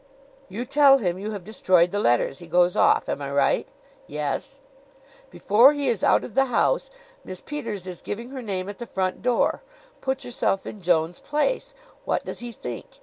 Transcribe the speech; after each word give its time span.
"You 0.49 0.65
tell 0.65 0.97
him 0.97 1.19
you 1.19 1.29
have 1.29 1.43
destroyed 1.43 1.91
the 1.91 1.99
letters. 1.99 2.39
He 2.39 2.47
goes 2.47 2.75
off. 2.75 3.07
Am 3.07 3.21
I 3.21 3.29
right?" 3.31 3.67
"Yes." 4.07 4.57
"Before 5.29 5.73
he 5.73 5.89
is 5.89 6.03
out 6.03 6.23
of 6.23 6.33
the 6.33 6.45
house 6.45 6.89
Miss 7.23 7.39
Peters 7.39 7.85
is 7.85 8.01
giving 8.01 8.29
her 8.29 8.41
name 8.41 8.67
at 8.67 8.79
the 8.79 8.87
front 8.87 9.21
door. 9.21 9.61
Put 10.01 10.25
yourself 10.25 10.65
in 10.65 10.81
Jones' 10.81 11.19
place. 11.19 11.75
What 12.03 12.25
does 12.25 12.39
he 12.39 12.51
think? 12.51 12.99